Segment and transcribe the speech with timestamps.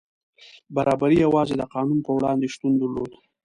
[0.75, 3.11] برابري یوازې د قانون په وړاندې شتون درلود.